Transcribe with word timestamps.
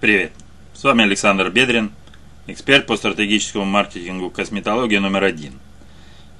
Привет! 0.00 0.30
С 0.74 0.84
вами 0.84 1.02
Александр 1.02 1.50
Бедрин, 1.50 1.90
эксперт 2.46 2.86
по 2.86 2.96
стратегическому 2.96 3.64
маркетингу 3.64 4.30
косметологии 4.30 4.98
номер 4.98 5.24
один. 5.24 5.54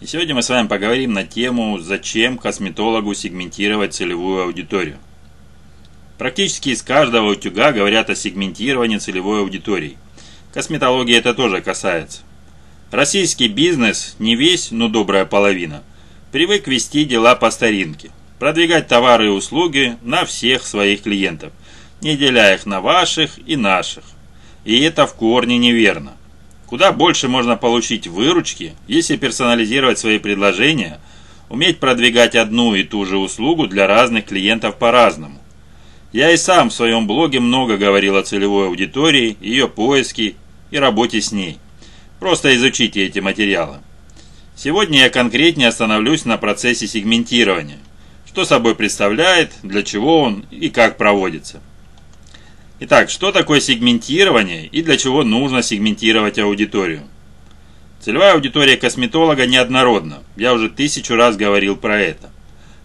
И 0.00 0.06
сегодня 0.06 0.32
мы 0.36 0.44
с 0.44 0.48
вами 0.48 0.68
поговорим 0.68 1.12
на 1.12 1.24
тему, 1.24 1.76
зачем 1.80 2.38
косметологу 2.38 3.14
сегментировать 3.14 3.94
целевую 3.94 4.44
аудиторию. 4.44 4.98
Практически 6.18 6.68
из 6.68 6.82
каждого 6.82 7.32
утюга 7.32 7.72
говорят 7.72 8.10
о 8.10 8.14
сегментировании 8.14 8.98
целевой 8.98 9.40
аудитории. 9.40 9.98
Косметологии 10.54 11.16
это 11.16 11.34
тоже 11.34 11.60
касается. 11.60 12.20
Российский 12.92 13.48
бизнес, 13.48 14.14
не 14.20 14.36
весь, 14.36 14.70
но 14.70 14.86
добрая 14.86 15.24
половина, 15.24 15.82
привык 16.30 16.68
вести 16.68 17.04
дела 17.04 17.34
по 17.34 17.50
старинке, 17.50 18.12
продвигать 18.38 18.86
товары 18.86 19.26
и 19.26 19.30
услуги 19.30 19.96
на 20.02 20.24
всех 20.24 20.64
своих 20.64 21.02
клиентов– 21.02 21.52
не 22.00 22.16
деля 22.16 22.54
их 22.54 22.66
на 22.66 22.80
ваших 22.80 23.38
и 23.46 23.56
наших. 23.56 24.04
И 24.64 24.80
это 24.80 25.06
в 25.06 25.14
корне 25.14 25.58
неверно. 25.58 26.12
Куда 26.66 26.92
больше 26.92 27.28
можно 27.28 27.56
получить 27.56 28.06
выручки, 28.06 28.74
если 28.86 29.16
персонализировать 29.16 29.98
свои 29.98 30.18
предложения, 30.18 31.00
уметь 31.48 31.80
продвигать 31.80 32.36
одну 32.36 32.74
и 32.74 32.84
ту 32.84 33.04
же 33.06 33.16
услугу 33.16 33.66
для 33.66 33.86
разных 33.86 34.26
клиентов 34.26 34.76
по-разному. 34.76 35.40
Я 36.12 36.30
и 36.30 36.36
сам 36.36 36.70
в 36.70 36.74
своем 36.74 37.06
блоге 37.06 37.40
много 37.40 37.76
говорил 37.76 38.16
о 38.16 38.22
целевой 38.22 38.66
аудитории, 38.66 39.36
ее 39.40 39.68
поиске 39.68 40.34
и 40.70 40.78
работе 40.78 41.20
с 41.20 41.32
ней. 41.32 41.58
Просто 42.20 42.54
изучите 42.56 43.06
эти 43.06 43.18
материалы. 43.20 43.78
Сегодня 44.56 45.00
я 45.00 45.10
конкретнее 45.10 45.68
остановлюсь 45.68 46.24
на 46.24 46.36
процессе 46.36 46.86
сегментирования. 46.86 47.78
Что 48.26 48.44
собой 48.44 48.74
представляет, 48.74 49.52
для 49.62 49.82
чего 49.82 50.22
он 50.22 50.44
и 50.50 50.68
как 50.68 50.96
проводится. 50.96 51.60
Итак, 52.80 53.10
что 53.10 53.32
такое 53.32 53.58
сегментирование 53.58 54.66
и 54.66 54.82
для 54.82 54.96
чего 54.96 55.24
нужно 55.24 55.62
сегментировать 55.62 56.38
аудиторию? 56.38 57.02
Целевая 58.00 58.34
аудитория 58.34 58.76
косметолога 58.76 59.46
неоднородна. 59.46 60.22
Я 60.36 60.54
уже 60.54 60.70
тысячу 60.70 61.16
раз 61.16 61.36
говорил 61.36 61.74
про 61.74 62.00
это. 62.00 62.30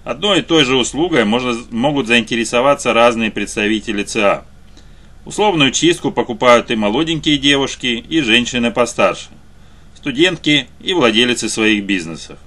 Одной 0.03 0.40
и 0.40 0.42
той 0.42 0.66
же 0.66 0.78
услугой 0.78 1.26
можно, 1.26 1.56
могут 1.70 2.08
заинтересоваться 2.08 2.92
разные 2.92 3.30
представители 3.30 4.02
ЦА. 4.03 4.45
Условную 5.26 5.72
чистку 5.72 6.09
покупают 6.09 6.72
и 6.72 6.75
молоденькие 6.75 7.38
девушки, 7.38 8.03
и 8.09 8.22
женщины 8.22 8.72
постарше, 8.72 9.30
студентки 9.96 10.68
и 10.81 10.94
владельцы 10.94 11.48
своих 11.50 11.84
бизнесов. 11.84 12.40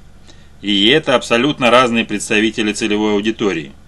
И 0.62 0.89
это 0.89 1.15
абсолютно 1.15 1.71
разные 1.71 2.05
представители 2.05 2.73
целевой 2.73 3.12
аудитории– 3.12 3.71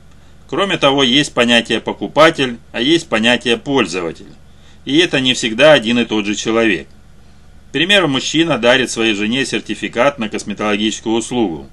Кроме 0.49 0.79
того, 0.79 1.03
есть 1.03 1.35
понятие 1.35 1.81
покупатель, 1.81 2.59
а 2.73 2.81
есть 2.81 3.09
понятие 3.09 3.59
пользователь. 3.59 4.33
И 4.87 4.97
это 4.97 5.21
не 5.21 5.35
всегда 5.35 5.73
один 5.73 5.99
и 5.99 6.07
тот 6.07 6.25
же 6.25 6.35
человек. 6.35 6.89
К 7.69 7.73
примеру, 7.73 8.09
мужчина 8.09 8.57
дарит 8.57 8.91
своей 8.91 9.15
жене 9.15 9.45
сертификат 9.45 10.19
на 10.19 10.31
косметологическую 10.31 11.17
услугу. 11.17 11.69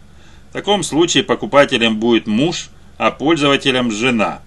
В 0.49 0.53
таком 0.53 0.83
случае 0.83 1.23
покупателем 1.23 1.99
будет 1.99 2.27
муж, 2.27 2.69
а 2.97 3.11
пользователем– 3.11 3.91
жена. 3.93 4.41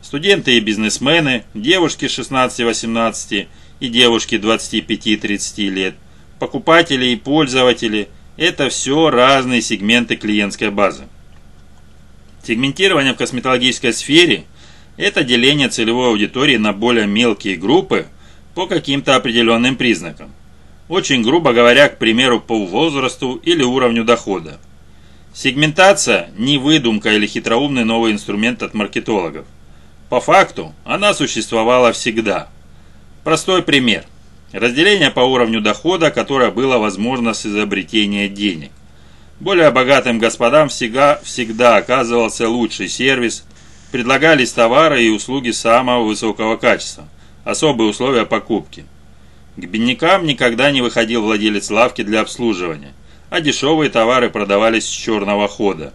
Студенты 0.00 0.56
и 0.56 0.60
бизнесмены, 0.60 1.44
девушки 1.52 2.06
16-18 2.06 3.46
и 3.80 3.88
девушки 3.88 4.36
25-30 4.36 5.68
лет, 5.68 5.94
покупатели 6.38 7.06
и 7.06 7.16
пользователи– 7.16 8.08
это 8.38 8.70
все 8.70 9.10
разные 9.10 9.60
сегменты 9.60 10.16
клиентской 10.16 10.70
базы. 10.70 11.04
Сегментирование 12.50 13.12
в 13.12 13.16
косметологической 13.16 13.92
сфере– 13.92 14.42
это 14.96 15.22
деление 15.22 15.68
целевой 15.68 16.08
аудитории 16.08 16.56
на 16.56 16.72
более 16.72 17.06
мелкие 17.06 17.54
группы 17.54 18.08
по 18.56 18.66
каким-то 18.66 19.14
определенным 19.14 19.76
признакам. 19.76 20.32
Очень 20.88 21.22
грубо 21.22 21.52
говоря, 21.52 21.88
к 21.88 21.98
примеру, 21.98 22.40
по 22.40 22.66
возрасту 22.66 23.36
или 23.44 23.62
уровню 23.62 24.02
дохода. 24.02 24.58
Сегментация– 25.32 26.30
не 26.36 26.58
выдумка 26.58 27.12
или 27.12 27.24
хитроумный 27.24 27.84
новый 27.84 28.10
инструмент 28.10 28.64
от 28.64 28.74
маркетологов. 28.74 29.46
По 30.08 30.20
факту, 30.20 30.74
она 30.84 31.14
существовала 31.14 31.92
всегда. 31.92 32.48
Простой 33.22 33.62
пример. 33.62 34.06
Разделение 34.50 35.12
по 35.12 35.20
уровню 35.20 35.60
дохода, 35.60 36.10
которое 36.10 36.50
было 36.50 36.78
возможно 36.78 37.32
с 37.32 37.46
изобретения 37.46 38.28
денег. 38.28 38.72
Более 39.40 39.70
богатым 39.70 40.18
господам 40.18 40.68
всегда, 40.68 41.18
всегда 41.24 41.76
оказывался 41.76 42.46
лучший 42.46 42.88
сервис, 42.88 43.46
предлагались 43.90 44.52
товары 44.52 45.02
и 45.02 45.08
услуги 45.08 45.50
самого 45.50 46.04
высокого 46.04 46.58
качества, 46.58 47.08
особые 47.42 47.88
условия 47.88 48.26
покупки. 48.26 48.84
К 49.56 49.64
беднякам 49.64 50.26
никогда 50.26 50.70
не 50.70 50.82
выходил 50.82 51.22
владелец 51.22 51.70
лавки 51.70 52.02
для 52.02 52.20
обслуживания, 52.20 52.92
а 53.30 53.40
дешевые 53.40 53.88
товары 53.88 54.28
продавались 54.28 54.84
с 54.84 54.90
черного 54.90 55.48
хода. 55.48 55.94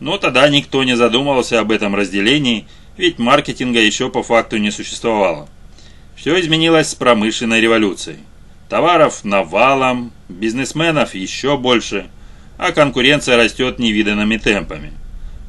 Но 0.00 0.16
тогда 0.16 0.48
никто 0.48 0.82
не 0.82 0.96
задумывался 0.96 1.60
об 1.60 1.70
этом 1.70 1.94
разделении, 1.94 2.66
ведь 2.96 3.18
маркетинга 3.18 3.80
еще 3.80 4.08
по 4.08 4.22
факту 4.22 4.56
не 4.56 4.70
существовало. 4.70 5.46
Все 6.16 6.40
изменилось 6.40 6.88
с 6.88 6.94
промышленной 6.94 7.60
революцией. 7.60 8.20
Товаров 8.70 9.24
навалом, 9.24 10.10
бизнесменов 10.30 11.14
еще 11.14 11.58
больше– 11.58 12.06
а 12.58 12.72
конкуренция 12.72 13.36
растет 13.36 13.78
невиданными 13.78 14.36
темпами. 14.36 14.92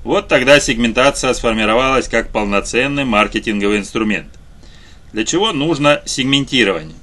Вот 0.04 0.28
тогда 0.28 0.60
сегментация 0.60 1.34
сформировалась 1.34 2.08
как 2.08 2.32
полноценный 2.32 3.04
маркетинговый 3.04 3.80
инструмент. 3.80 4.30
Для 5.12 5.26
чего 5.26 5.52
нужно 5.52 6.02
сегментирование? 6.06 6.96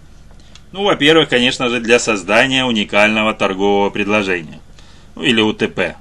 Ну, 0.73 0.85
во-первых, 0.85 1.29
конечно 1.29 1.69
же, 1.69 1.81
для 1.81 1.99
создания 1.99 2.65
уникального 2.65 3.35
торгового 3.35 3.91
предложения. 3.91 4.61
Ну, 5.17 5.23
или 5.23 5.41
УТП. 5.41 5.97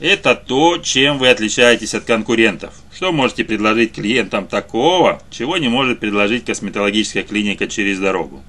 Это 0.00 0.34
то, 0.34 0.78
чем 0.78 1.18
вы 1.18 1.28
отличаетесь 1.28 1.94
от 1.94 2.04
конкурентов. 2.04 2.74
Что 2.94 3.12
можете 3.12 3.44
предложить 3.44 3.94
клиентам 3.94 4.46
такого, 4.46 5.22
чего 5.30 5.56
не 5.56 5.68
может 5.68 5.98
предложить 5.98 6.44
косметологическая 6.44 7.22
клиника 7.22 7.66
через 7.68 7.98
дорогу. 7.98 8.42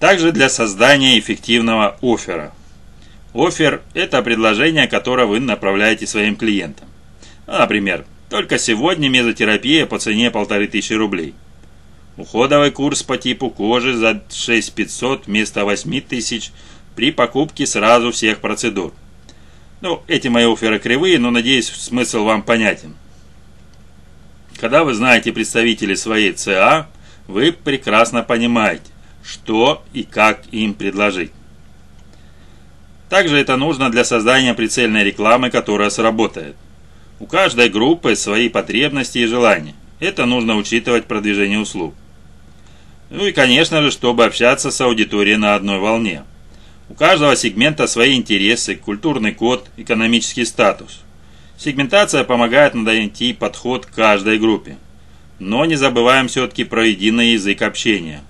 Также 0.00 0.32
для 0.32 0.48
создания 0.48 1.18
эффективного 1.18 1.96
оффера– 2.02 2.52
Офер– 3.34 3.82
это 3.94 4.22
предложение, 4.22 4.86
которое 4.86 5.26
вы 5.26 5.40
направляете 5.40 6.06
своим 6.06 6.36
клиентам. 6.36 6.88
Ну, 7.48 7.54
например, 7.54 8.06
только 8.30 8.58
сегодня 8.58 9.08
мезотерапия 9.08 9.86
по 9.86 9.98
цене 9.98 10.28
1500 10.28 10.96
рублей. 10.96 11.34
Уходовый 12.16 12.70
курс 12.70 13.02
по 13.02 13.18
типу 13.18 13.50
кожи 13.50 13.92
за 13.92 14.22
6500 14.30 15.26
вместо 15.26 15.64
8000 15.64 16.52
при 16.94 17.10
покупке 17.10 17.66
сразу 17.66 18.12
всех 18.12 18.38
процедур. 18.38 18.94
Ну, 19.80 20.00
эти 20.06 20.28
мои 20.28 20.44
оферы 20.44 20.78
кривые, 20.78 21.18
но 21.18 21.32
надеюсь, 21.32 21.68
смысл 21.68 22.22
вам 22.22 22.44
понятен. 22.44 22.94
Когда 24.60 24.84
вы 24.84 24.94
знаете 24.94 25.32
представителей 25.32 25.96
своей 25.96 26.32
ЦА, 26.32 26.88
вы 27.26 27.50
прекрасно 27.50 28.22
понимаете, 28.22 28.84
что 29.24 29.82
и 29.92 30.04
как 30.04 30.42
им 30.52 30.74
предложить. 30.74 31.32
Также 33.14 33.38
это 33.38 33.56
нужно 33.56 33.90
для 33.90 34.02
создания 34.02 34.54
прицельной 34.54 35.04
рекламы, 35.04 35.48
которая 35.48 35.88
сработает. 35.88 36.56
У 37.20 37.26
каждой 37.26 37.68
группы 37.68 38.16
свои 38.16 38.48
потребности 38.48 39.18
и 39.18 39.26
желания. 39.26 39.76
Это 40.00 40.26
нужно 40.26 40.56
учитывать 40.56 41.04
продвижение 41.04 41.60
услуг. 41.60 41.94
Ну 43.10 43.24
и, 43.24 43.30
конечно 43.30 43.82
же, 43.82 43.92
чтобы 43.92 44.24
общаться 44.24 44.72
с 44.72 44.80
аудиторией 44.80 45.36
на 45.36 45.54
одной 45.54 45.78
волне. 45.78 46.24
У 46.88 46.94
каждого 46.94 47.36
сегмента 47.36 47.86
свои 47.86 48.16
интересы, 48.16 48.74
культурный 48.74 49.30
код, 49.32 49.70
экономический 49.76 50.44
статус. 50.44 50.98
Сегментация 51.56 52.24
помогает 52.24 52.74
найти 52.74 53.32
подход 53.32 53.86
к 53.86 53.94
каждой 53.94 54.40
группе. 54.40 54.76
Но 55.38 55.64
не 55.66 55.76
забываем 55.76 56.26
все-таки 56.26 56.64
про 56.64 56.84
единый 56.84 57.34
язык 57.34 57.62
общения. 57.62 58.22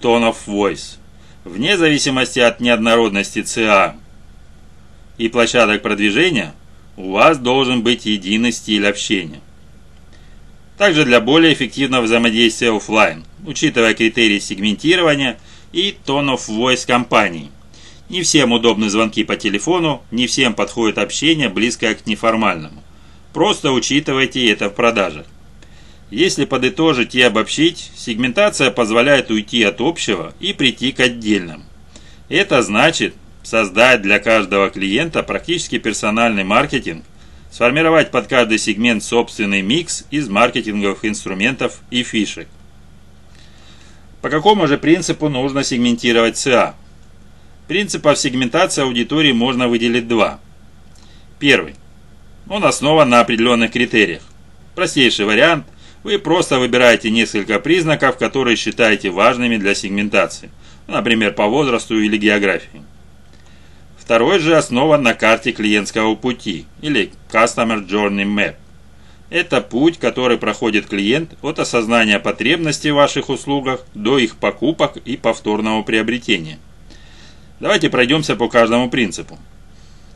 Tone 0.00 0.32
of 0.32 0.36
voice. 0.46 0.98
Вне 1.42 1.76
зависимости 1.76 2.38
от 2.38 2.60
неоднородности 2.60 3.42
ЦА, 3.42 3.96
и 5.20 5.28
площадок 5.28 5.82
продвижения, 5.82 6.54
у 6.96 7.12
вас 7.12 7.36
должен 7.36 7.82
быть 7.82 8.06
единый 8.06 8.52
стиль 8.52 8.86
общения. 8.86 9.40
Также 10.78 11.04
для 11.04 11.20
более 11.20 11.52
эффективного 11.52 12.04
взаимодействия 12.04 12.74
офлайн, 12.74 13.26
учитывая 13.44 13.92
критерии 13.92 14.38
сегментирования 14.38 15.38
и 15.74 15.94
tone 16.06 16.34
of 16.34 16.86
компании. 16.86 17.50
Не 18.08 18.22
всем 18.22 18.52
удобны 18.52 18.88
звонки 18.88 19.22
по 19.22 19.36
телефону, 19.36 20.02
не 20.10 20.26
всем 20.26 20.54
подходит 20.54 20.96
общение, 20.96 21.50
близкое 21.50 21.94
к 21.94 22.06
неформальному. 22.06 22.82
Просто 23.34 23.72
учитывайте 23.72 24.50
это 24.50 24.70
в 24.70 24.74
продажах. 24.74 25.26
Если 26.10 26.46
подытожить 26.46 27.14
и 27.14 27.20
обобщить, 27.20 27.90
сегментация 27.94 28.70
позволяет 28.70 29.30
уйти 29.30 29.62
от 29.64 29.82
общего 29.82 30.32
и 30.40 30.54
прийти 30.54 30.92
к 30.92 31.00
отдельным. 31.00 31.64
Это 32.30 32.62
значит, 32.62 33.14
создать 33.42 34.02
для 34.02 34.18
каждого 34.18 34.70
клиента 34.70 35.22
практически 35.22 35.78
персональный 35.78 36.44
маркетинг, 36.44 37.04
сформировать 37.50 38.10
под 38.10 38.26
каждый 38.26 38.58
сегмент 38.58 39.02
собственный 39.02 39.62
микс 39.62 40.04
из 40.10 40.28
маркетинговых 40.28 41.04
инструментов 41.04 41.80
и 41.90 42.02
фишек. 42.02 42.48
По 44.22 44.28
какому 44.28 44.66
же 44.66 44.78
принципу 44.78 45.28
нужно 45.28 45.64
сегментировать 45.64 46.36
ЦА? 46.36 46.74
Принципов 47.68 48.18
сегментации 48.18 48.82
аудитории 48.82 49.32
можно 49.32 49.68
выделить 49.68 50.08
два. 50.08 50.40
Первый. 51.38 51.74
Он 52.48 52.64
основан 52.64 53.08
на 53.08 53.20
определенных 53.20 53.72
критериях. 53.72 54.22
Простейший 54.74 55.24
вариант– 55.24 55.66
вы 56.02 56.18
просто 56.18 56.58
выбираете 56.58 57.10
несколько 57.10 57.58
признаков, 57.58 58.16
которые 58.16 58.56
считаете 58.56 59.10
важными 59.10 59.56
для 59.56 59.74
сегментации, 59.74 60.50
например, 60.86 61.34
по 61.34 61.46
возрасту 61.46 62.00
или 62.00 62.16
географии. 62.16 62.82
Второй 64.10 64.40
же 64.40 64.56
основан 64.56 65.04
на 65.04 65.14
карте 65.14 65.52
клиентского 65.52 66.16
пути 66.16 66.66
или 66.82 67.12
Customer 67.30 67.86
Journey 67.86 68.24
Map. 68.24 68.56
Это 69.30 69.60
путь, 69.60 69.98
который 69.98 70.36
проходит 70.36 70.86
клиент 70.86 71.36
от 71.42 71.60
осознания 71.60 72.18
потребностей 72.18 72.90
в 72.90 72.96
ваших 72.96 73.28
услугах 73.28 73.84
до 73.94 74.18
их 74.18 74.34
покупок 74.34 74.96
и 75.04 75.16
повторного 75.16 75.84
приобретения. 75.84 76.58
Давайте 77.60 77.88
пройдемся 77.88 78.34
по 78.34 78.48
каждому 78.48 78.90
принципу. 78.90 79.38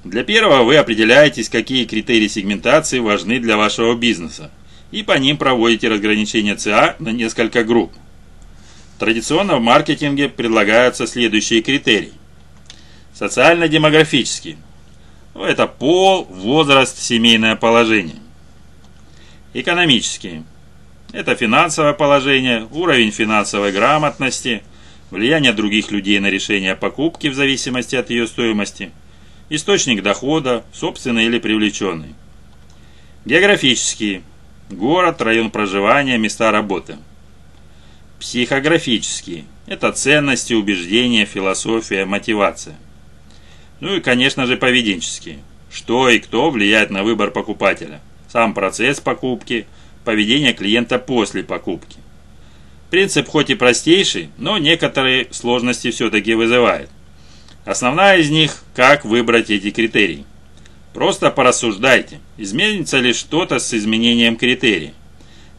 Для 0.02 0.24
первого 0.24 0.64
вы 0.64 0.74
определяетесь, 0.76 1.48
какие 1.48 1.84
критерии 1.84 2.26
сегментации 2.26 2.98
важны 2.98 3.38
для 3.38 3.56
вашего 3.56 3.94
бизнеса, 3.94 4.50
и 4.90 5.04
по 5.04 5.16
ним 5.16 5.36
проводите 5.36 5.86
разграничение 5.86 6.56
ЦА 6.56 6.96
на 6.98 7.10
несколько 7.10 7.62
групп. 7.62 7.92
Традиционно 8.98 9.58
в 9.58 9.60
маркетинге 9.60 10.28
предлагаются 10.28 11.06
следующие 11.06 11.62
критерии. 11.62 12.14
Социально-демографический. 13.14 14.58
Ну, 15.34 15.44
это 15.44 15.66
пол, 15.66 16.24
возраст, 16.24 16.98
семейное 16.98 17.54
положение. 17.54 18.16
Экономические. 19.52 20.42
Это 21.12 21.36
финансовое 21.36 21.92
положение, 21.92 22.66
уровень 22.72 23.12
финансовой 23.12 23.70
грамотности, 23.70 24.64
влияние 25.12 25.52
других 25.52 25.92
людей 25.92 26.18
на 26.18 26.26
решение 26.26 26.74
покупки 26.74 27.28
в 27.28 27.34
зависимости 27.34 27.94
от 27.94 28.10
ее 28.10 28.26
стоимости, 28.26 28.90
источник 29.48 30.02
дохода, 30.02 30.64
собственный 30.72 31.26
или 31.26 31.38
привлеченный. 31.38 32.14
Географические. 33.24 34.22
Город, 34.70 35.22
район 35.22 35.50
проживания, 35.50 36.18
места 36.18 36.50
работы. 36.50 36.96
Психографические. 38.18 39.44
Это 39.66 39.92
ценности, 39.92 40.52
убеждения, 40.54 41.26
философия, 41.26 42.06
мотивация. 42.06 42.74
Ну 43.84 43.96
и, 43.96 44.00
конечно 44.00 44.46
же, 44.46 44.56
поведенческие. 44.56 45.40
Что 45.70 46.08
и 46.08 46.18
кто 46.18 46.48
влияет 46.48 46.88
на 46.88 47.02
выбор 47.02 47.30
покупателя– 47.30 48.00
сам 48.32 48.54
процесс 48.54 48.98
покупки, 48.98 49.66
поведение 50.06 50.54
клиента 50.54 50.98
после 50.98 51.44
покупки. 51.44 51.98
Принцип 52.88 53.28
хоть 53.28 53.50
и 53.50 53.54
простейший, 53.54 54.30
но 54.38 54.56
некоторые 54.56 55.28
сложности 55.32 55.90
все-таки 55.90 56.32
вызывает. 56.32 56.88
Основная 57.66 58.16
из 58.16 58.30
них– 58.30 58.64
как 58.74 59.04
выбрать 59.04 59.50
эти 59.50 59.70
критерии. 59.70 60.24
Просто 60.94 61.30
порассуждайте, 61.30 62.20
изменится 62.38 63.00
ли 63.00 63.12
что-то 63.12 63.58
с 63.58 63.74
изменением 63.74 64.36
критерий. 64.36 64.94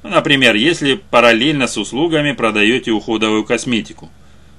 Ну, 0.02 0.10
например, 0.10 0.56
если 0.56 0.96
параллельно 0.96 1.68
с 1.68 1.78
услугами 1.78 2.32
продаете 2.32 2.90
уходовую 2.90 3.44
косметику, 3.44 4.10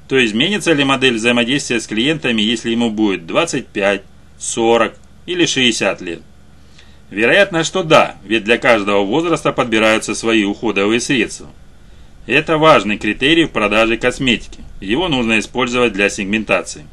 то 0.09 0.25
изменится 0.25 0.73
ли 0.73 0.85
модель 0.85 1.17
взаимодействия 1.17 1.81
с 1.81 1.87
клиентами, 1.87 2.43
если 2.43 2.71
ему 2.71 2.91
будет 2.91 3.27
25, 3.27 4.03
40 4.39 4.95
или 5.27 5.47
60 5.47 6.01
лет. 6.01 6.23
Вероятно, 7.11 7.65
что 7.65 7.83
да, 7.83 8.17
ведь 8.25 8.45
для 8.45 8.59
каждого 8.59 9.05
возраста 9.05 9.53
подбираются 9.53 10.15
свои 10.15 10.45
уходовые 10.45 11.01
средства. 11.01 11.49
Это 12.27 12.59
важный 12.59 12.99
критерий 12.99 13.45
в 13.45 13.51
продаже 13.51 13.97
косметики. 13.97 14.61
Его 14.81 15.09
нужно 15.09 15.39
использовать 15.39 15.93
для 15.93 16.09
сегментации. 16.09 16.85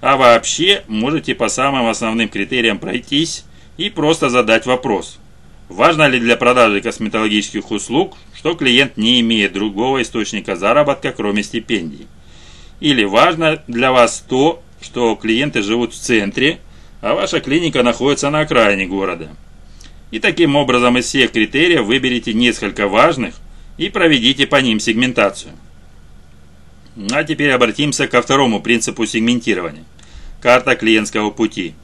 А 0.00 0.16
вообще, 0.16 0.82
можете 0.88 1.34
по 1.34 1.48
самым 1.48 1.86
основным 1.86 2.28
критериям 2.28 2.78
пройтись 2.78 3.44
и 3.76 3.88
просто 3.90 4.28
задать 4.28 4.66
вопрос. 4.66 5.18
Важно 5.68 6.06
ли 6.06 6.20
для 6.20 6.36
продажи 6.36 6.80
косметологических 6.80 7.70
услуг, 7.70 8.16
что 8.34 8.54
клиент 8.54 8.96
не 8.96 9.20
имеет 9.20 9.52
другого 9.52 10.02
источника 10.02 10.56
заработка, 10.56 11.12
кроме 11.12 11.42
стипендий? 11.42 12.06
Или 12.80 13.04
важно 13.04 13.62
для 13.66 13.92
вас 13.92 14.24
то, 14.26 14.62
что 14.80 15.14
клиенты 15.16 15.62
живут 15.62 15.94
в 15.94 15.98
центре, 15.98 16.58
а 17.00 17.14
ваша 17.14 17.40
клиника 17.40 17.82
находится 17.82 18.30
на 18.30 18.40
окраине 18.40 18.86
города. 18.86 19.28
И 20.10 20.18
таким 20.18 20.56
образом 20.56 20.98
из 20.98 21.06
всех 21.06 21.32
критериев 21.32 21.84
выберите 21.84 22.32
несколько 22.32 22.86
важных 22.86 23.34
и 23.78 23.88
проведите 23.88 24.46
по 24.46 24.56
ним 24.56 24.78
сегментацию. 24.78 25.52
А 27.12 27.24
теперь 27.24 27.50
обратимся 27.50 28.06
ко 28.08 28.22
второму 28.22 28.60
принципу 28.60 29.04
сегментирования. 29.06 29.84
Карта 30.40 30.76
клиентского 30.76 31.30
пути. 31.30 31.74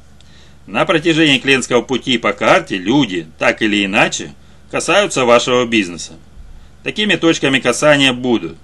На 0.66 0.84
протяжении 0.84 1.38
клиентского 1.38 1.82
пути 1.82 2.18
по 2.18 2.32
карте 2.32 2.78
люди, 2.78 3.26
так 3.38 3.62
или 3.62 3.84
иначе, 3.84 4.32
касаются 4.70 5.24
вашего 5.24 5.66
бизнеса. 5.66 6.12
Такими 6.84 7.16
точками 7.16 7.58
касания 7.58 8.12
будут 8.12 8.56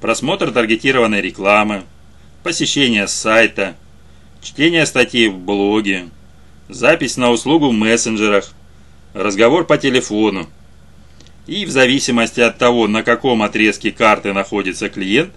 просмотр 0.00 0.50
таргетированной 0.50 1.20
рекламы, 1.20 1.82
посещение 2.42 3.08
сайта, 3.08 3.76
чтение 4.40 4.86
статей 4.86 5.28
в 5.28 5.38
блоге, 5.38 6.08
запись 6.68 7.16
на 7.16 7.30
услугу 7.30 7.70
в 7.70 7.72
мессенджерах, 7.72 8.52
разговор 9.14 9.66
по 9.66 9.78
телефону. 9.78 10.48
И 11.46 11.64
в 11.64 11.70
зависимости 11.70 12.40
от 12.40 12.58
того, 12.58 12.86
на 12.88 13.02
каком 13.02 13.42
отрезке 13.42 13.90
карты 13.90 14.32
находится 14.32 14.88
клиент, 14.88 15.32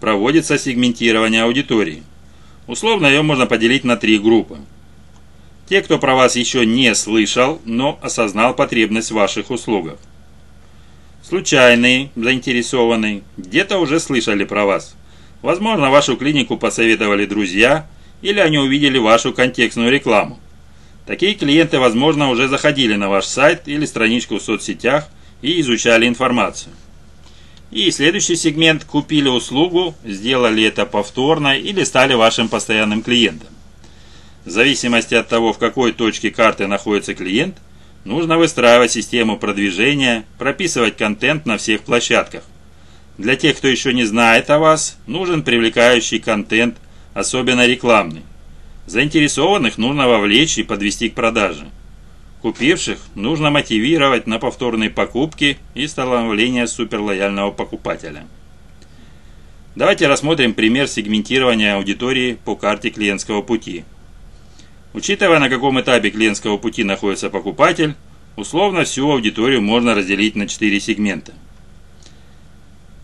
проводится 0.00 0.58
сегментирование 0.58 1.44
аудитории. 1.44 2.02
Условно 2.66 3.06
ее 3.06 3.22
можно 3.22 3.46
поделить 3.46 3.84
на 3.84 3.96
три 3.96 4.18
группы. 4.18 4.58
Те, 5.68 5.80
кто 5.80 5.98
про 5.98 6.14
вас 6.14 6.36
еще 6.36 6.66
не 6.66 6.94
слышал, 6.94 7.60
но 7.64 7.98
осознал 8.02 8.54
потребность 8.54 9.10
в 9.10 9.14
ваших 9.14 9.50
услугах. 9.50 9.98
Случайные, 11.22 12.10
заинтересованные, 12.16 13.22
где-то 13.36 13.78
уже 13.78 14.00
слышали 14.00 14.44
про 14.44 14.64
вас. 14.66 14.94
Возможно, 15.40 15.90
вашу 15.90 16.16
клинику 16.16 16.56
посоветовали 16.56 17.26
друзья– 17.26 17.86
или 18.22 18.38
они 18.38 18.58
увидели 18.58 18.98
вашу 18.98 19.32
контекстную 19.32 19.90
рекламу. 19.90 20.40
Такие 21.06 21.34
клиенты, 21.34 21.78
возможно, 21.78 22.30
уже 22.30 22.48
заходили 22.48 22.94
на 22.94 23.08
ваш 23.08 23.26
сайт 23.26 23.62
или 23.66 23.84
страничку 23.84 24.38
в 24.38 24.42
соцсетях 24.42 25.08
и 25.42 25.60
изучали 25.60 26.06
информацию. 26.06 26.72
И 27.72 27.90
следующий 27.90 28.36
сегмент 28.36 28.84
купили 28.84 29.28
услугу, 29.28 29.94
сделали 30.04 30.62
это 30.62 30.86
повторно 30.86 31.58
или 31.58 31.82
стали 31.82 32.14
вашим 32.14 32.48
постоянным 32.48 33.02
клиентом. 33.02 33.48
В 34.44 34.50
зависимости 34.50 35.14
от 35.14 35.28
того, 35.28 35.52
в 35.52 35.58
какой 35.58 35.92
точке 35.92 36.30
карты 36.30 36.66
находится 36.66 37.14
клиент, 37.14 37.56
нужно 38.04 38.38
выстраивать 38.38 38.92
систему 38.92 39.38
продвижения, 39.38 40.24
прописывать 40.38 40.96
контент 40.96 41.46
на 41.46 41.58
всех 41.58 41.82
площадках. 41.82 42.44
Для 43.18 43.36
тех, 43.36 43.56
кто 43.56 43.68
еще 43.68 43.92
не 43.92 44.04
знает 44.04 44.50
о 44.50 44.58
вас, 44.58 44.98
нужен 45.06 45.42
привлекающий 45.42 46.18
контент– 46.18 46.76
особенно 47.14 47.66
рекламный. 47.66 48.22
Заинтересованных 48.86 49.78
нужно 49.78 50.08
вовлечь 50.08 50.58
и 50.58 50.62
подвести 50.62 51.08
к 51.08 51.14
продаже. 51.14 51.66
Купивших 52.40 52.98
нужно 53.14 53.50
мотивировать 53.50 54.26
на 54.26 54.38
повторные 54.38 54.90
покупки 54.90 55.58
и 55.74 55.86
становление 55.86 56.66
суперлояльного 56.66 57.52
покупателя. 57.52 58.26
Давайте 59.76 60.08
рассмотрим 60.08 60.52
пример 60.52 60.88
сегментирования 60.88 61.76
аудитории 61.76 62.36
по 62.44 62.56
карте 62.56 62.90
клиентского 62.90 63.42
пути. 63.42 63.84
Учитывая, 64.94 65.38
на 65.38 65.48
каком 65.48 65.80
этапе 65.80 66.10
клиентского 66.10 66.58
пути 66.58 66.84
находится 66.84 67.30
покупатель, 67.30 67.94
условно 68.36 68.84
всю 68.84 69.10
аудиторию 69.10 69.62
можно 69.62 69.94
разделить 69.94 70.36
на 70.36 70.46
4 70.46 70.80
сегмента. 70.80 71.32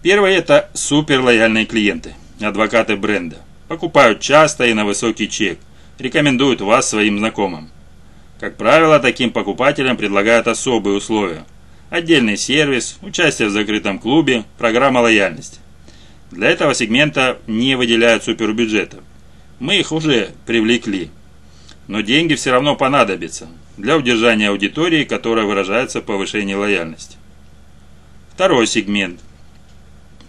Первый– 0.03 0.35
это 0.37 0.71
суперлояльные 0.75 1.67
клиенты, 1.67 2.15
адвокаты 2.41 2.97
бренда. 2.97 3.37
Покупают 3.69 4.21
часто 4.21 4.67
и 4.67 4.75
на 4.75 4.85
высокий 4.85 5.29
чек. 5.29 5.59
Рекомендуют 5.99 6.61
вас 6.61 6.89
своим 6.89 7.19
знакомым. 7.19 7.71
Как 8.39 8.57
правило, 8.57 9.01
таким 9.01 9.33
покупателям 9.33 9.97
предлагают 9.97 10.47
особые 10.47 10.97
условия. 10.97 11.45
Отдельный 11.91 12.37
сервис, 12.37 12.99
участие 13.03 13.49
в 13.49 13.51
закрытом 13.51 13.99
клубе, 13.99 14.45
программа 14.59 14.99
лояльности. 14.99 15.59
Для 16.31 16.49
этого 16.51 16.75
сегмента 16.75 17.39
не 17.47 17.75
выделяют 17.75 18.25
супербюджетов. 18.25 19.01
Мы 19.59 19.81
их 19.81 19.91
уже 19.91 20.31
привлекли. 20.47 21.11
Но 21.89 22.03
деньги 22.03 22.35
все 22.35 22.53
равно 22.53 22.77
понадобятся 22.77 23.49
для 23.77 23.97
удержания 23.97 24.51
аудитории, 24.51 25.05
которая 25.05 25.47
выражается 25.47 26.01
в 26.01 26.05
повышении 26.05 26.55
лояльности. 26.55 27.17
Второй 28.33 28.67
сегмент 28.67 29.21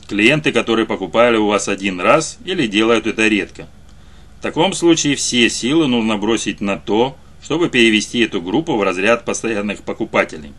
Клиенты, 0.08 0.52
которые 0.52 0.88
покупали 0.88 1.38
у 1.38 1.46
вас 1.46 1.68
один 1.68 2.00
раз 2.00 2.40
или 2.44 2.66
делают 2.66 3.06
это 3.06 3.28
редко. 3.28 3.68
В 4.40 4.42
таком 4.42 4.74
случае 4.74 5.16
все 5.16 5.50
силы 5.50 5.88
нужно 5.88 6.18
бросить 6.18 6.62
на 6.62 6.78
то, 6.78 7.16
чтобы 7.44 7.70
перевести 7.70 8.22
эту 8.22 8.42
группу 8.42 8.76
в 8.76 8.82
разряд 8.82 9.26
постоянных 9.26 9.84
покупателей. 9.84 10.54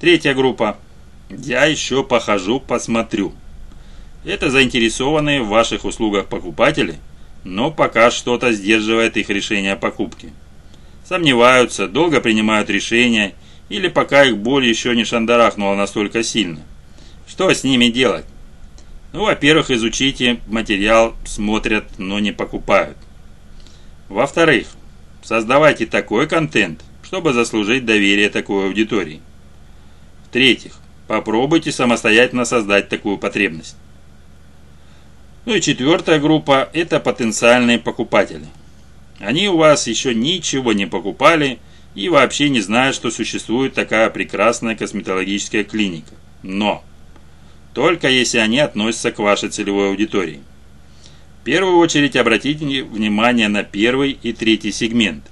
Третья 0.00 0.32
группа. 0.32 0.78
Я 1.28 1.66
еще 1.66 2.04
похожу, 2.04 2.60
посмотрю. 2.60 3.32
Это 4.24 4.48
заинтересованные 4.48 5.42
в 5.42 5.48
ваших 5.48 5.84
услугах 5.84 6.28
покупатели, 6.28 6.98
но 7.44 7.70
пока 7.70 8.10
что-то 8.10 8.52
сдерживает 8.52 9.16
их 9.16 9.28
решение 9.28 9.72
о 9.72 9.76
покупке. 9.76 10.30
Сомневаются, 11.04 11.88
долго 11.88 12.20
принимают 12.20 12.70
решения 12.70 13.34
или 13.68 13.88
пока 13.88 14.24
их 14.24 14.38
боль 14.38 14.66
еще 14.66 14.94
не 14.94 15.04
шандарахнула 15.04 15.74
настолько 15.74 16.22
сильно. 16.22 16.60
Что 17.26 17.52
с 17.52 17.64
ними 17.64 17.86
делать? 17.86 18.26
Ну, 19.12 19.24
во-первых, 19.24 19.70
изучите 19.70 20.40
материал, 20.46 21.14
смотрят, 21.24 21.84
но 21.98 22.18
не 22.18 22.32
покупают. 22.32 22.96
Во-вторых, 24.08 24.68
создавайте 25.22 25.86
такой 25.86 26.28
контент, 26.28 26.82
чтобы 27.02 27.32
заслужить 27.32 27.84
доверие 27.84 28.30
такой 28.30 28.66
аудитории. 28.66 29.20
В-третьих, 30.26 30.72
попробуйте 31.08 31.72
самостоятельно 31.72 32.44
создать 32.44 32.88
такую 32.88 33.18
потребность. 33.18 33.76
Ну 35.44 35.54
и 35.54 35.60
четвертая 35.60 36.20
группа– 36.20 36.68
это 36.72 37.00
потенциальные 37.00 37.78
покупатели. 37.78 38.46
Они 39.18 39.48
у 39.48 39.56
вас 39.56 39.88
еще 39.88 40.14
ничего 40.14 40.72
не 40.72 40.86
покупали 40.86 41.58
и 41.94 42.08
вообще 42.08 42.48
не 42.48 42.60
знают, 42.60 42.94
что 42.94 43.10
существует 43.10 43.74
такая 43.74 44.08
прекрасная 44.10 44.76
косметологическая 44.76 45.64
клиника. 45.64 46.14
Но 46.42 46.84
только 47.74 48.08
если 48.08 48.38
они 48.38 48.60
относятся 48.60 49.10
к 49.10 49.18
вашей 49.18 49.48
целевой 49.48 49.88
аудитории. 49.88 50.40
В 51.40 51.44
первую 51.44 51.78
очередь 51.78 52.14
обратите 52.14 52.84
внимание 52.84 53.48
на 53.48 53.64
первый 53.64 54.12
и 54.12 54.32
третий 54.32 54.70
сегмент. 54.70 55.24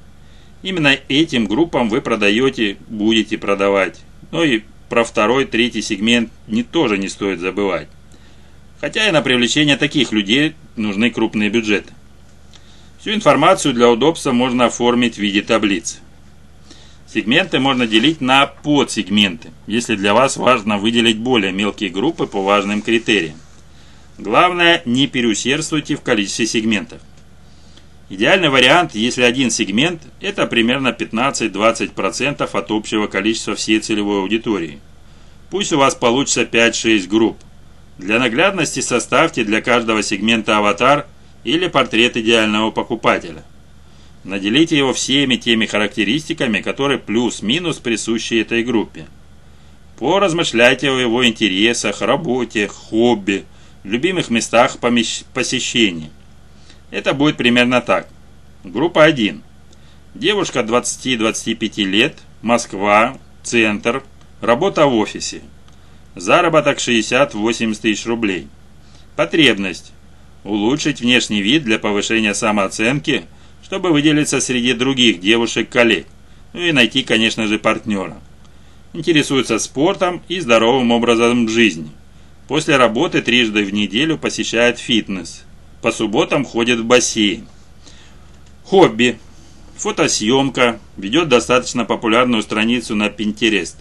Именно 0.63 0.97
этим 1.09 1.47
группам 1.47 1.89
вы 1.89 2.01
продаете, 2.01 2.79
будете 2.89 3.39
продавать. 3.39 4.01
Но 4.33 4.43
и 4.43 4.63
про 4.89 5.05
второй, 5.05 5.45
третий 5.45 5.83
сегмент 5.83 6.33
не 6.49 6.65
тоже 6.65 6.99
не 6.99 7.09
стоит 7.09 7.39
забывать. 7.39 7.89
Хотя 8.81 9.09
и 9.09 9.13
на 9.13 9.21
привлечение 9.21 9.77
таких 9.77 10.13
людей 10.13 10.55
нужны 10.77 11.11
крупные 11.11 11.51
бюджеты. 11.51 11.93
Всю 12.99 13.13
информацию 13.15 13.75
для 13.75 13.91
удобства 13.91 14.33
можно 14.33 14.67
оформить 14.67 15.17
в 15.17 15.19
виде 15.19 15.43
таблицы. 15.43 15.99
Сегменты 17.13 17.59
можно 17.59 17.87
делить 17.87 18.21
на 18.21 18.47
подсегменты, 18.47 19.51
если 19.67 19.97
для 19.97 20.15
вас 20.15 20.37
важно 20.37 20.79
выделить 20.79 21.19
более 21.19 21.53
мелкие 21.53 21.91
группы 21.91 22.27
по 22.27 22.43
важным 22.43 22.83
критериям. 22.83 23.37
Главное, 24.17 24.83
не 24.85 25.07
переусердствуйте 25.07 25.97
в 25.97 26.03
количестве 26.03 26.47
сегментов. 26.47 27.01
Идеальный 28.11 28.49
вариант, 28.49 28.95
если 28.95 29.23
один 29.23 29.51
сегмент, 29.51 30.03
это 30.21 30.47
примерно 30.47 30.89
15-20% 30.89 32.43
от 32.43 32.71
общего 32.71 33.07
количества 33.07 33.55
всей 33.55 33.81
целевой 33.81 34.21
аудитории. 34.21 34.79
Пусть 35.51 35.73
у 35.73 35.79
вас 35.79 35.95
получится 35.95 36.43
5-6 36.43 37.09
групп. 37.09 37.39
Для 38.01 38.19
наглядности 38.19 38.81
составьте 38.81 39.45
для 39.45 39.61
каждого 39.61 40.03
сегмента 40.03 40.57
аватар 40.57 41.07
или 41.45 41.69
портрет 41.69 42.17
идеального 42.17 42.71
покупателя. 42.71 43.45
Наделите 44.25 44.75
его 44.79 44.95
всеми 44.95 45.37
теми 45.37 45.67
характеристиками, 45.67 46.63
которые 46.63 46.99
плюс-минус 46.99 47.77
присущи 47.77 48.41
этой 48.41 48.65
группе. 48.65 49.07
Поразмышляйте 49.99 50.89
о 50.89 50.99
его 50.99 51.27
интересах, 51.27 52.01
работе, 52.01 52.69
хобби, 52.69 53.45
любимых 53.85 54.31
местах 54.31 54.79
посещений. 54.79 56.09
Это 56.91 57.13
будет 57.13 57.37
примерно 57.37 57.83
так. 57.83 58.09
Группа 58.65 59.05
1. 59.05 59.43
Девушка 60.15 60.61
20-25 60.61 61.85
лет, 61.85 62.17
Москва, 62.41 63.19
центр, 63.43 64.03
работа 64.41 64.87
в 64.87 64.95
офисе. 64.95 65.43
Заработок 66.15 66.79
60-80 66.79 67.81
тысяч 67.81 68.07
рублей. 68.07 68.49
Потребность. 69.17 69.93
Улучшить 70.45 71.01
внешний 71.01 71.43
вид 71.43 71.65
для 71.65 71.79
повышения 71.79 72.35
самооценки– 72.35 73.25
чтобы 73.71 73.93
выделиться 73.93 74.41
среди 74.41 74.73
других 74.73 75.21
девушек-коллег, 75.21 76.05
ну 76.53 76.61
и 76.61 76.73
найти, 76.73 77.05
конечно 77.05 77.47
же, 77.47 77.59
партнера. 77.59 78.21
Интересуется 78.93 79.61
спортом 79.61 80.23
и 80.27 80.41
здоровым 80.41 80.91
образом 80.91 81.49
жизни. 81.49 81.91
После 82.49 82.77
работы 82.77 83.23
трижды 83.23 83.65
в 83.65 83.73
неделю 83.73 84.19
посещает 84.19 84.81
фитнес. 84.81 85.45
По 85.83 85.93
субботам 85.93 86.45
ходит 86.45 86.81
в 86.81 86.85
бассейн. 86.85 87.47
Хобби. 88.65 89.19
Фотосъемка. 89.77 90.81
Ведет 90.97 91.29
достаточно 91.29 91.85
популярную 91.85 92.43
страницу 92.43 92.97
на 92.97 93.07
Pinterest. 93.07 93.77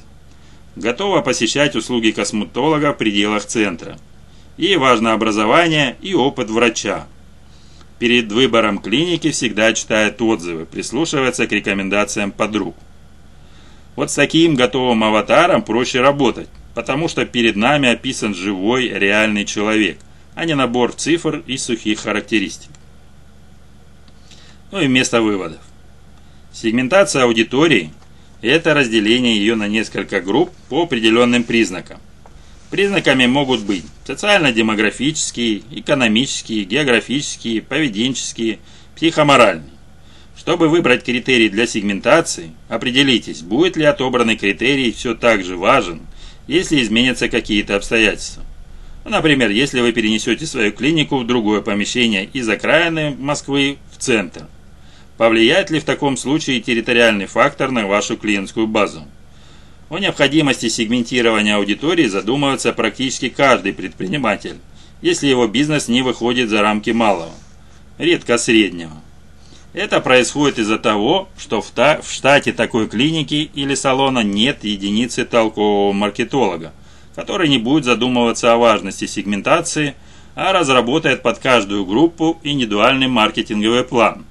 Готова 0.76 1.22
посещать 1.22 1.76
услуги 1.76 2.12
косметолога 2.12 2.94
в 2.94 2.98
пределах 2.98 3.46
центра. 3.46 3.98
Ей 4.58 4.78
важно 4.78 5.14
образование 5.14 5.98
и 6.02 6.14
опыт 6.14 6.50
врача. 6.50 7.08
Перед 7.98 8.32
выбором 8.32 8.78
клиники 8.78 9.32
всегда 9.32 9.74
читает 9.74 10.22
отзывы, 10.22 10.66
прислушивается 10.66 11.48
к 11.48 11.52
рекомендациям 11.52 12.32
подруг. 12.32 12.76
Вот 13.96 14.12
с 14.12 14.16
таким 14.16 14.56
готовым 14.56 15.04
аватаром 15.04 15.64
проще 15.64 16.00
работать, 16.00 16.48
потому 16.74 17.10
что 17.10 17.26
перед 17.26 17.56
нами 17.56 17.90
описан 17.90 18.34
живой, 18.34 18.88
реальный 18.88 19.44
человек, 19.44 20.00
а 20.36 20.46
не 20.46 20.56
набор 20.56 20.94
цифр 20.94 21.44
и 21.46 21.58
сухих 21.58 22.00
характеристик. 22.00 22.70
Ну 24.72 24.80
и 24.80 24.88
место 24.88 25.22
выводов. 25.22 25.60
Сегментация 26.54 27.24
аудитории– 27.24 27.92
это 28.41 28.74
разделение 28.74 29.38
ее 29.38 29.55
на 29.55 29.67
несколько 29.67 30.22
групп 30.22 30.51
по 30.69 30.84
определенным 30.84 31.43
признакам. 31.43 32.00
Признаками 32.72 33.25
могут 33.25 33.62
быть 33.62 33.84
социально-демографические, 34.05 35.63
экономические, 35.72 36.65
географические, 36.65 37.62
поведенческие, 37.62 38.60
психоморальные. 38.96 39.72
Чтобы 40.38 40.69
выбрать 40.69 41.03
критерий 41.03 41.50
для 41.50 41.67
сегментации, 41.67 42.51
определитесь, 42.69 43.41
будет 43.41 43.75
ли 43.75 43.84
отобранный 43.84 44.38
критерий 44.38 44.91
все 44.91 45.15
так 45.15 45.43
же 45.43 45.58
важен, 45.58 46.01
если 46.48 46.81
изменятся 46.81 47.27
какие-то 47.27 47.75
обстоятельства. 47.75 48.43
Например, 49.03 49.50
если 49.50 49.81
вы 49.81 49.91
перенесете 49.91 50.46
свою 50.46 50.72
клинику 50.72 51.17
в 51.17 51.27
другое 51.27 51.62
помещение 51.62 52.29
из 52.31 52.48
окраины 52.48 53.15
Москвы 53.17 53.77
в 53.91 53.98
центр. 53.98 54.46
Повлияет 55.20 55.70
ли 55.70 55.82
в 55.82 55.84
таком 55.84 56.16
случае 56.16 56.62
территориальный 56.62 57.26
фактор 57.26 57.72
на 57.72 57.86
вашу 57.88 58.16
клиентскую 58.16 58.68
базу? 58.68 59.04
О 59.90 60.00
необходимости 60.00 60.70
сегментирования 60.70 61.58
аудитории 61.58 62.08
задумывается 62.08 62.72
практически 62.72 63.28
каждый 63.28 63.74
предприниматель, 63.74 64.56
если 65.02 65.28
его 65.28 65.46
бизнес 65.46 65.90
не 65.90 66.04
выходит 66.04 66.48
за 66.48 66.62
рамки 66.62 66.92
малого, 66.92 67.34
редко 67.98 68.38
среднего. 68.38 68.94
Это 69.74 70.00
происходит 70.00 70.58
из-за 70.58 70.80
того, 70.80 71.28
что 71.38 71.62
в, 71.62 71.70
та, 71.72 72.00
в 72.02 72.10
штате 72.10 72.54
такой 72.54 72.88
клиники 72.88 73.52
или 73.54 73.76
салона 73.76 74.20
нет 74.20 74.64
единицы 74.64 75.26
толкового 75.26 75.92
маркетолога, 75.92 76.72
который 77.14 77.50
не 77.50 77.58
будет 77.58 77.84
задумываться 77.84 78.54
о 78.54 78.58
важности 78.58 79.06
сегментации, 79.06 79.96
а 80.36 80.54
разработает 80.54 81.24
под 81.24 81.40
каждую 81.40 81.86
группу 81.86 82.40
индивидуальный 82.42 83.10
маркетинговый 83.10 83.84
план. 83.84 84.24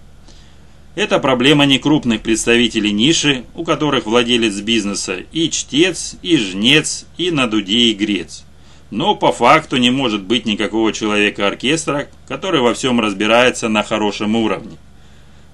Это 0.98 1.20
проблема 1.20 1.64
некрупных 1.64 2.22
представителей 2.22 2.90
ниши, 2.90 3.44
у 3.54 3.62
которых 3.62 4.04
владелец 4.04 4.56
бизнеса 4.56 5.18
и 5.30 5.48
чтец, 5.48 6.16
и 6.22 6.36
жнец, 6.36 7.06
и 7.16 7.30
на 7.30 7.46
дуде 7.46 7.92
грец. 7.92 8.42
Но 8.90 9.14
по 9.14 9.30
факту 9.30 9.76
не 9.76 9.92
может 9.92 10.24
быть 10.24 10.44
никакого 10.44 10.92
человека-оркестра, 10.92 12.08
который 12.26 12.60
во 12.62 12.74
всем 12.74 12.98
разбирается 12.98 13.68
на 13.68 13.84
хорошем 13.84 14.34
уровне. 14.34 14.76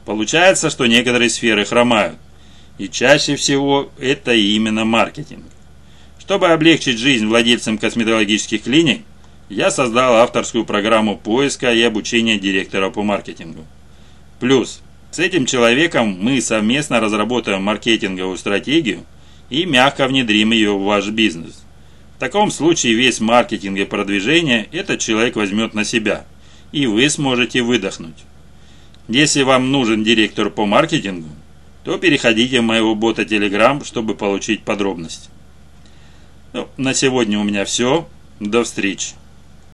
Получается, 0.07 0.71
что 0.71 0.87
некоторые 0.87 1.29
сферы 1.29 1.67
хромают. 1.67 2.17
И 2.79 2.89
чаще 2.89 3.37
всего 3.37 3.91
это 3.99 4.33
именно 4.33 4.87
маркетинг. 4.87 5.45
Чтобы 6.19 6.49
облегчить 6.49 6.99
жизнь 6.99 7.27
владельцам 7.27 7.77
косметологических 7.77 8.63
клиник, 8.63 9.03
я 9.51 9.71
создал 9.71 10.17
авторскую 10.17 10.65
программу 10.65 11.19
поиска 11.19 11.71
и 11.71 11.83
обучения 11.83 12.39
директора 12.39 12.89
по 12.89 13.03
маркетингу. 13.03 13.67
Плюс 14.41 14.81
с 15.15 15.21
этим 15.21 15.47
человеком 15.47 16.19
мы 16.21 16.41
совместно 16.41 16.99
разработаем 16.99 17.63
маркетинговую 17.63 18.37
стратегию 18.37 19.05
и 19.49 19.65
мягко 19.65 20.09
внедрим 20.09 20.51
ее 20.51 20.73
в 20.77 20.83
ваш 20.83 21.09
бизнес. 21.09 21.63
В 22.17 22.19
таком 22.19 22.51
случае 22.51 22.95
весь 22.95 23.21
маркетинг 23.21 23.79
и 23.79 23.85
продвижение 23.85 24.67
этот 24.73 24.99
человек 24.99 25.37
возьмет 25.37 25.73
на 25.73 25.85
себя, 25.85 26.25
и 26.73 26.89
вы 26.89 27.09
сможете 27.09 27.63
выдохнуть. 27.63 28.25
Если 29.07 29.43
вам 29.43 29.71
нужен 29.71 30.03
директор 30.03 30.51
по 30.51 30.67
маркетингу, 30.67 31.29
то 31.85 31.97
переходите 31.97 32.61
в 32.61 32.65
моего 32.65 32.97
бота 32.97 33.23
Telegram, 33.23 33.85
чтобы 33.85 34.17
получить 34.17 34.63
подробности. 34.63 35.29
Ну, 36.53 36.67
на 36.77 36.93
сегодня 36.93 37.39
у 37.39 37.45
меня 37.45 37.65
все. 37.65 38.09
До 38.41 38.65
встречи. 38.65 39.11